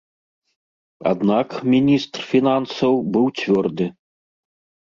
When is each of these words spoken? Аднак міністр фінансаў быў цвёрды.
Аднак 1.11 1.47
міністр 1.73 2.19
фінансаў 2.31 2.93
быў 3.17 3.25
цвёрды. 3.43 3.85